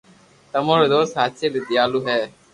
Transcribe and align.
تمو 0.51 0.73
رو 0.79 0.85
دوست 0.93 1.13
ھاچيلي 1.19 1.61
ديالو 1.67 1.99
ھي 2.07 2.19